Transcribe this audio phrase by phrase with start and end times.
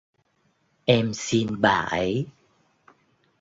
[0.87, 2.27] Em xin bà ấy